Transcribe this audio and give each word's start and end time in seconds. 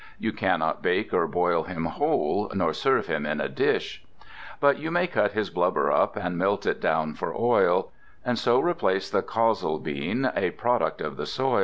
You 0.17 0.33
cannot 0.33 0.81
bake 0.81 1.13
or 1.13 1.27
boil 1.27 1.65
him 1.65 1.85
whole 1.85 2.49
Nor 2.55 2.73
serve 2.73 3.05
him 3.05 3.23
in 3.23 3.39
a 3.39 3.47
dish; 3.47 4.03
But 4.59 4.79
you 4.79 4.89
may 4.89 5.05
cut 5.05 5.33
his 5.33 5.51
blubber 5.51 5.91
up 5.91 6.15
And 6.17 6.39
melt 6.39 6.65
it 6.65 6.81
down 6.81 7.13
for 7.13 7.35
oil. 7.39 7.91
And 8.25 8.39
so 8.39 8.59
replace 8.59 9.11
the 9.11 9.21
colza 9.21 9.77
bean 9.77 10.31
(A 10.35 10.49
product 10.49 11.01
of 11.01 11.17
the 11.17 11.27
soil). 11.27 11.59